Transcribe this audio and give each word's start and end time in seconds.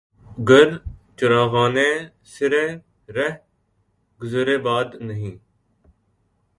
گر 0.49 0.69
چراغانِ 1.17 1.77
سرِ 2.31 2.53
رہ 3.15 3.29
گزرِ 4.19 4.47
باد 4.65 4.89
نہیں 5.07 5.35